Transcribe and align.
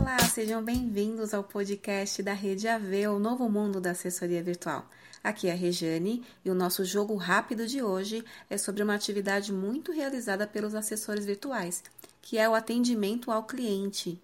Olá, 0.00 0.18
sejam 0.32 0.64
bem-vindos 0.64 1.34
ao 1.34 1.44
podcast 1.44 2.22
da 2.22 2.32
Rede 2.32 2.66
AV, 2.66 3.08
o 3.08 3.18
novo 3.18 3.50
mundo 3.50 3.78
da 3.78 3.90
assessoria 3.90 4.42
virtual. 4.42 4.88
Aqui 5.22 5.48
é 5.48 5.52
a 5.52 5.54
Rejane 5.54 6.24
e 6.42 6.50
o 6.50 6.54
nosso 6.54 6.86
jogo 6.86 7.14
rápido 7.16 7.66
de 7.66 7.82
hoje 7.82 8.24
é 8.48 8.56
sobre 8.56 8.82
uma 8.82 8.94
atividade 8.94 9.52
muito 9.52 9.92
realizada 9.92 10.46
pelos 10.46 10.74
assessores 10.74 11.26
virtuais, 11.26 11.84
que 12.22 12.38
é 12.38 12.48
o 12.48 12.54
atendimento 12.54 13.30
ao 13.30 13.42
cliente. 13.42 14.18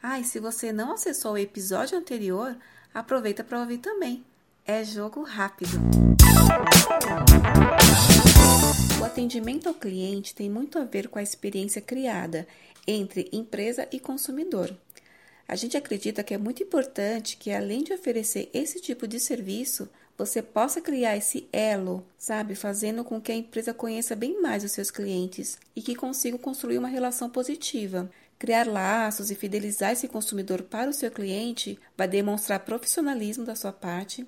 Ah, 0.00 0.20
e 0.20 0.24
se 0.24 0.38
você 0.38 0.72
não 0.72 0.92
acessou 0.92 1.32
o 1.32 1.38
episódio 1.38 1.98
anterior, 1.98 2.56
aproveita 2.94 3.42
para 3.42 3.58
ouvir 3.58 3.78
também. 3.78 4.24
É 4.64 4.84
jogo 4.84 5.24
rápido. 5.24 5.76
Atendimento 9.16 9.66
ao 9.66 9.72
cliente 9.72 10.34
tem 10.34 10.50
muito 10.50 10.78
a 10.78 10.84
ver 10.84 11.08
com 11.08 11.18
a 11.18 11.22
experiência 11.22 11.80
criada 11.80 12.46
entre 12.86 13.30
empresa 13.32 13.88
e 13.90 13.98
consumidor. 13.98 14.76
A 15.48 15.56
gente 15.56 15.74
acredita 15.74 16.22
que 16.22 16.34
é 16.34 16.38
muito 16.38 16.62
importante 16.62 17.38
que, 17.38 17.50
além 17.50 17.82
de 17.82 17.94
oferecer 17.94 18.50
esse 18.52 18.78
tipo 18.78 19.08
de 19.08 19.18
serviço, 19.18 19.88
você 20.18 20.42
possa 20.42 20.82
criar 20.82 21.16
esse 21.16 21.48
elo, 21.50 22.06
sabe? 22.18 22.54
Fazendo 22.54 23.02
com 23.02 23.18
que 23.18 23.32
a 23.32 23.34
empresa 23.34 23.72
conheça 23.72 24.14
bem 24.14 24.38
mais 24.42 24.62
os 24.62 24.72
seus 24.72 24.90
clientes 24.90 25.56
e 25.74 25.80
que 25.80 25.94
consiga 25.94 26.36
construir 26.36 26.76
uma 26.76 26.86
relação 26.86 27.30
positiva. 27.30 28.10
Criar 28.38 28.66
laços 28.66 29.30
e 29.30 29.34
fidelizar 29.34 29.92
esse 29.92 30.08
consumidor 30.08 30.62
para 30.64 30.90
o 30.90 30.92
seu 30.92 31.10
cliente 31.10 31.78
vai 31.96 32.06
demonstrar 32.06 32.60
profissionalismo 32.66 33.46
da 33.46 33.56
sua 33.56 33.72
parte. 33.72 34.26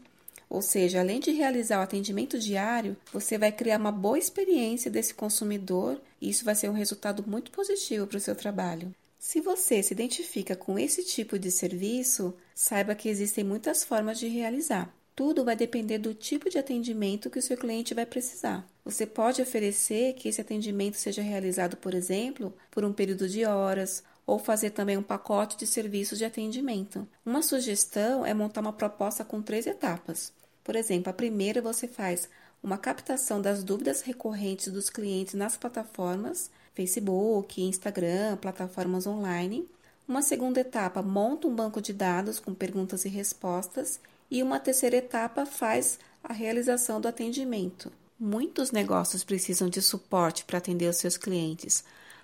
Ou 0.48 0.62
seja, 0.62 1.00
além 1.00 1.20
de 1.20 1.30
realizar 1.30 1.80
o 1.80 1.82
atendimento 1.82 2.38
diário, 2.38 2.96
você 3.12 3.36
vai 3.36 3.52
criar 3.52 3.78
uma 3.78 3.92
boa 3.92 4.18
experiência 4.18 4.90
desse 4.90 5.12
consumidor 5.12 6.00
e 6.20 6.30
isso 6.30 6.44
vai 6.44 6.54
ser 6.54 6.70
um 6.70 6.74
resultado 6.74 7.24
muito 7.26 7.50
positivo 7.50 8.06
para 8.06 8.16
o 8.16 8.20
seu 8.20 8.34
trabalho. 8.34 8.94
Se 9.18 9.40
você 9.40 9.82
se 9.82 9.92
identifica 9.92 10.54
com 10.56 10.78
esse 10.78 11.04
tipo 11.04 11.38
de 11.38 11.50
serviço, 11.50 12.34
saiba 12.54 12.94
que 12.94 13.08
existem 13.08 13.44
muitas 13.44 13.84
formas 13.84 14.18
de 14.18 14.28
realizar. 14.28 14.94
Tudo 15.14 15.44
vai 15.44 15.56
depender 15.56 15.98
do 15.98 16.14
tipo 16.14 16.48
de 16.48 16.58
atendimento 16.58 17.28
que 17.28 17.40
o 17.40 17.42
seu 17.42 17.56
cliente 17.56 17.92
vai 17.92 18.06
precisar. 18.06 18.64
Você 18.84 19.04
pode 19.04 19.42
oferecer 19.42 20.14
que 20.14 20.28
esse 20.28 20.40
atendimento 20.40 20.96
seja 20.96 21.20
realizado, 21.20 21.76
por 21.76 21.92
exemplo, 21.92 22.54
por 22.70 22.84
um 22.84 22.92
período 22.92 23.28
de 23.28 23.44
horas, 23.44 24.04
ou 24.28 24.38
fazer 24.38 24.70
também 24.70 24.98
um 24.98 25.02
pacote 25.02 25.56
de 25.56 25.66
serviços 25.66 26.18
de 26.18 26.24
atendimento. 26.26 27.08
Uma 27.24 27.40
sugestão 27.40 28.26
é 28.26 28.34
montar 28.34 28.60
uma 28.60 28.74
proposta 28.74 29.24
com 29.24 29.40
três 29.40 29.66
etapas. 29.66 30.34
Por 30.62 30.76
exemplo, 30.76 31.08
a 31.08 31.14
primeira 31.14 31.62
você 31.62 31.88
faz 31.88 32.28
uma 32.62 32.76
captação 32.76 33.40
das 33.40 33.64
dúvidas 33.64 34.02
recorrentes 34.02 34.70
dos 34.70 34.90
clientes 34.90 35.32
nas 35.32 35.56
plataformas 35.56 36.50
Facebook, 36.74 37.62
Instagram, 37.62 38.36
plataformas 38.36 39.06
online. 39.06 39.66
Uma 40.06 40.20
segunda 40.20 40.60
etapa 40.60 41.00
monta 41.00 41.48
um 41.48 41.54
banco 41.54 41.80
de 41.80 41.94
dados 41.94 42.38
com 42.38 42.52
perguntas 42.52 43.06
e 43.06 43.08
respostas 43.08 43.98
e 44.30 44.42
uma 44.42 44.60
terceira 44.60 44.96
etapa 44.96 45.46
faz 45.46 45.98
a 46.22 46.34
realização 46.34 47.00
do 47.00 47.08
atendimento. 47.08 47.90
Muitos 48.20 48.72
negócios 48.72 49.24
precisam 49.24 49.70
de 49.70 49.80
suporte 49.80 50.44
para 50.44 50.58
atender 50.58 50.90
os 50.90 50.96
seus 50.96 51.16
clientes, 51.16 51.82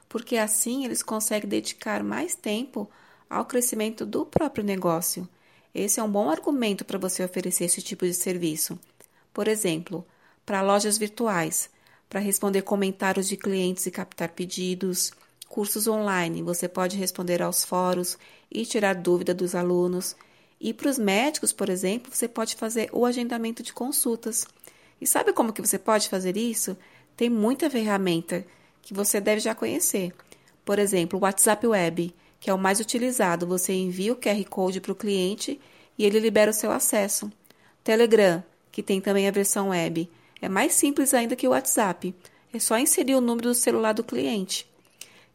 porque 0.09 0.37
assim 0.37 0.85
eles 0.85 1.03
conseguem 1.03 1.49
dedicar 1.49 2.03
mais 2.03 2.35
tempo 2.35 2.89
ao 3.29 3.45
crescimento 3.45 4.07
do 4.07 4.25
próprio 4.25 4.65
negócio. 4.65 5.29
Esse 5.75 5.99
é 5.99 6.03
um 6.03 6.11
bom 6.11 6.31
argumento 6.31 6.85
para 6.85 6.99
você 6.99 7.25
oferecer 7.25 7.65
esse 7.65 7.83
tipo 7.83 8.07
de 8.07 8.15
serviço. 8.15 8.79
Por 9.33 9.49
exemplo, 9.49 10.07
para 10.47 10.63
lojas 10.63 10.97
virtuais, 10.97 11.69
para 12.09 12.21
responder 12.21 12.63
comentários 12.63 13.27
de 13.27 13.37
clientes 13.37 13.87
e 13.87 13.91
captar 13.91 14.31
pedidos, 14.31 15.13
cursos 15.49 15.89
online, 15.89 16.43
você 16.43 16.69
pode 16.69 16.97
responder 16.97 17.43
aos 17.43 17.65
fóruns 17.65 18.17
e 18.51 18.65
tirar 18.65 18.95
dúvida 18.95 19.35
dos 19.35 19.55
alunos. 19.55 20.15
E 20.61 20.73
para 20.73 20.89
os 20.89 20.99
médicos, 20.99 21.53
por 21.53 21.69
exemplo, 21.69 22.15
você 22.15 22.29
pode 22.29 22.55
fazer 22.55 22.89
o 22.93 23.05
agendamento 23.05 23.63
de 23.63 23.73
consultas. 23.73 24.47
E 25.01 25.07
sabe 25.07 25.33
como 25.33 25.53
que 25.53 25.61
você 25.61 25.79
pode 25.79 26.09
fazer 26.09 26.37
isso? 26.37 26.77
Tem 27.17 27.29
muita 27.29 27.69
ferramenta 27.69 28.47
que 28.85 28.95
você 28.95 29.21
deve 29.21 29.41
já 29.41 29.55
conhecer. 29.55 30.13
Por 30.65 30.79
exemplo, 30.79 31.19
o 31.19 31.23
WhatsApp 31.23 31.67
Web, 31.67 32.15
que 32.39 32.51
é 32.51 32.55
o 32.55 32.59
mais 32.59 32.81
utilizado. 32.81 33.47
Você 33.47 33.73
envia 33.73 34.13
o 34.13 34.17
QR 34.17 34.45
Code 34.49 34.81
para 34.81 34.93
o 34.93 34.97
cliente 34.97 35.61
e 35.99 36.05
ele 36.05 36.21
libera 36.21 36.51
o 36.51 36.55
seu 36.55 36.71
acesso. 36.71 37.31
Telegram, 37.83 38.43
que 38.71 38.83
tem 38.83 39.01
também 39.01 39.27
a 39.29 39.31
versão 39.31 39.71
web, 39.71 40.09
é 40.41 40.49
mais 40.49 40.75
simples 40.75 41.15
ainda 41.15 41.37
que 41.37 41.47
o 41.47 41.51
WhatsApp. 41.51 42.15
É 42.53 42.59
só 42.59 42.79
inserir 42.79 43.15
o 43.15 43.21
número 43.21 43.49
do 43.49 43.55
celular 43.55 43.93
do 43.93 44.05
cliente. 44.05 44.67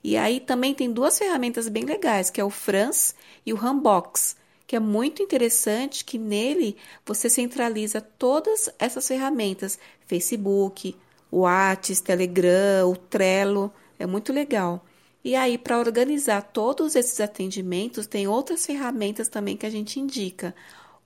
E 0.04 0.16
aí 0.16 0.40
também 0.40 0.74
tem 0.74 0.92
duas 0.92 1.18
ferramentas 1.18 1.68
bem 1.68 1.84
legais, 1.84 2.30
que 2.30 2.40
é 2.40 2.44
o 2.44 2.50
Franz 2.50 3.14
e 3.46 3.52
o 3.52 3.56
Rambox 3.56 4.38
que 4.70 4.76
é 4.76 4.80
muito 4.80 5.24
interessante 5.24 6.06
que 6.06 6.20
nele 6.20 6.78
você 7.04 7.28
centraliza 7.28 8.00
todas 8.00 8.70
essas 8.78 9.08
ferramentas, 9.08 9.80
Facebook, 10.06 10.96
WhatsApp, 11.32 12.04
Telegram, 12.04 12.90
o 12.90 12.96
Trello, 12.96 13.72
é 13.98 14.06
muito 14.06 14.34
legal. 14.34 14.86
E 15.24 15.36
aí, 15.36 15.58
para 15.58 15.78
organizar 15.78 16.42
todos 16.42 16.96
esses 16.96 17.20
atendimentos, 17.20 18.08
tem 18.08 18.28
outras 18.28 18.66
ferramentas 18.66 19.28
também 19.28 19.58
que 19.58 19.66
a 19.66 19.70
gente 19.70 20.00
indica. 20.00 20.56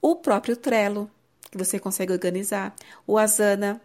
O 0.01 0.16
próprio 0.16 0.56
Trello, 0.56 1.09
que 1.51 1.57
você 1.57 1.79
consegue 1.79 2.13
organizar, 2.13 2.75
o 3.07 3.17
Asana 3.17 3.81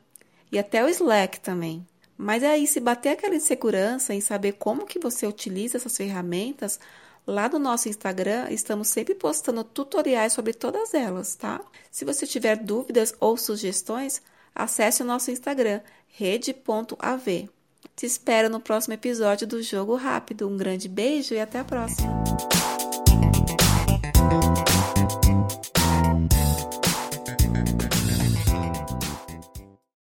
e 0.52 0.58
até 0.58 0.84
o 0.84 0.88
Slack 0.88 1.40
também. 1.40 1.86
Mas 2.16 2.42
aí, 2.42 2.66
se 2.66 2.80
bater 2.80 3.10
aquela 3.10 3.36
insegurança 3.36 4.12
em 4.12 4.20
saber 4.20 4.52
como 4.52 4.86
que 4.86 4.98
você 4.98 5.26
utiliza 5.26 5.76
essas 5.76 5.96
ferramentas, 5.96 6.78
Lá 7.28 7.46
no 7.46 7.58
nosso 7.58 7.90
Instagram, 7.90 8.48
estamos 8.48 8.88
sempre 8.88 9.14
postando 9.14 9.62
tutoriais 9.62 10.32
sobre 10.32 10.54
todas 10.54 10.94
elas, 10.94 11.34
tá? 11.34 11.60
Se 11.90 12.02
você 12.02 12.26
tiver 12.26 12.56
dúvidas 12.56 13.14
ou 13.20 13.36
sugestões, 13.36 14.22
acesse 14.54 15.02
o 15.02 15.06
nosso 15.06 15.30
Instagram, 15.30 15.80
rede.av. 16.08 17.48
Te 17.96 18.06
espero 18.06 18.48
no 18.48 18.60
próximo 18.60 18.94
episódio 18.94 19.46
do 19.46 19.62
Jogo 19.62 19.96
Rápido. 19.96 20.48
Um 20.48 20.56
grande 20.56 20.88
beijo 20.88 21.34
e 21.34 21.40
até 21.40 21.58
a 21.58 21.64
próxima! 21.64 22.67